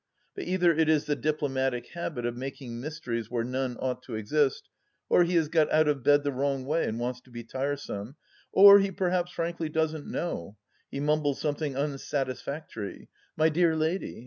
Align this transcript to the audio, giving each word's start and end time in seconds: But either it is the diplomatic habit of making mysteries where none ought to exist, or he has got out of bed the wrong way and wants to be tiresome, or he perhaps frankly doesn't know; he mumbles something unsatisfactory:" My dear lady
But 0.33 0.45
either 0.45 0.73
it 0.73 0.89
is 0.89 1.05
the 1.05 1.15
diplomatic 1.15 1.89
habit 1.89 2.25
of 2.25 2.35
making 2.35 2.81
mysteries 2.81 3.29
where 3.29 3.43
none 3.43 3.77
ought 3.77 4.01
to 4.05 4.15
exist, 4.15 4.67
or 5.09 5.23
he 5.25 5.35
has 5.35 5.47
got 5.47 5.71
out 5.71 5.87
of 5.87 6.01
bed 6.03 6.23
the 6.23 6.31
wrong 6.31 6.65
way 6.65 6.87
and 6.87 6.99
wants 6.99 7.21
to 7.21 7.29
be 7.29 7.43
tiresome, 7.43 8.15
or 8.51 8.79
he 8.79 8.89
perhaps 8.89 9.31
frankly 9.31 9.69
doesn't 9.69 10.07
know; 10.07 10.57
he 10.89 10.99
mumbles 10.99 11.39
something 11.39 11.75
unsatisfactory:" 11.77 13.09
My 13.37 13.49
dear 13.49 13.75
lady 13.75 14.19